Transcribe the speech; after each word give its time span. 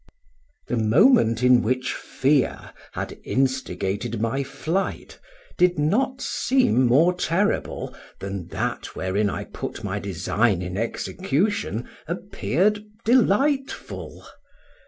The 0.65 0.77
moment 0.77 1.43
in 1.43 1.61
which 1.61 1.93
fear 1.93 2.73
had 2.93 3.19
instigated 3.23 4.19
my 4.19 4.43
flight, 4.43 5.19
did 5.59 5.77
not 5.77 6.21
seem 6.21 6.87
more 6.87 7.13
terrible 7.13 7.95
than 8.17 8.47
that 8.47 8.95
wherein 8.95 9.29
I 9.29 9.43
put 9.43 9.83
my 9.83 9.99
design 9.99 10.63
in 10.63 10.75
execution 10.75 11.87
appeared 12.07 12.83
delightful. 13.05 14.25